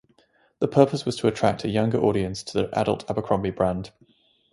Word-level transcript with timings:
The 0.57 0.67
purpose 0.67 1.05
was 1.05 1.15
to 1.17 1.27
attract 1.27 1.63
a 1.63 1.69
younger 1.69 1.99
audience 2.01 2.41
to 2.45 2.53
the 2.57 2.75
adult 2.75 3.07
Abercrombie 3.07 3.51
brand. 3.51 3.91